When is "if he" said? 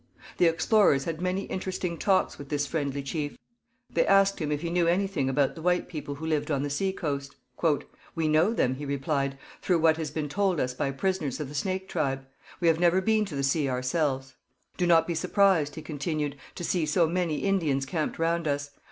4.51-4.71